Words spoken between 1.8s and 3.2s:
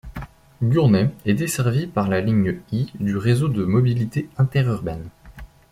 par la ligne I du